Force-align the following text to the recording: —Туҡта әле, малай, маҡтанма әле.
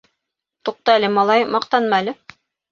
—Туҡта 0.69 0.95
әле, 1.01 1.13
малай, 1.19 1.47
маҡтанма 1.59 2.03
әле. 2.05 2.19